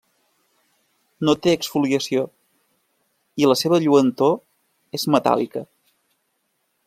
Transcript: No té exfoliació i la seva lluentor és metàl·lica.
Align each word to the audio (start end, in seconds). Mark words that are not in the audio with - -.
No 1.27 1.35
té 1.47 1.53
exfoliació 1.57 2.23
i 3.43 3.51
la 3.51 3.59
seva 3.63 3.81
lluentor 3.85 4.35
és 5.01 5.09
metàl·lica. 5.17 5.67